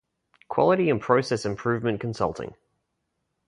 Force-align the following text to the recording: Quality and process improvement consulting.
Quality 0.47 0.89
and 0.89 0.99
process 0.99 1.45
improvement 1.45 2.01
consulting. 2.01 2.55